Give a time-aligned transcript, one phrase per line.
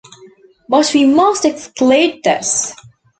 [0.67, 2.73] But we must exclude this.